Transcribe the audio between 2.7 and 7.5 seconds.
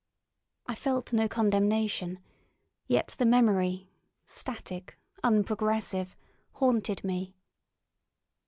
yet the memory, static, unprogressive, haunted me.